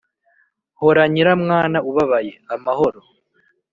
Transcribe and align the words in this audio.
hora 0.81 1.03
nyiramwana 1.13 1.79
ubabaye 1.89 2.33
amahoro 2.55 2.99